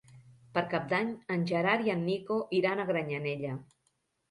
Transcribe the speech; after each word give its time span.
Per 0.53 0.63
Cap 0.71 0.87
d'Any 0.93 1.11
en 1.35 1.43
Gerard 1.51 1.87
i 1.91 1.95
en 1.97 2.03
Nico 2.07 2.39
iran 2.63 2.83
a 2.83 2.89
Granyanella. 2.91 3.55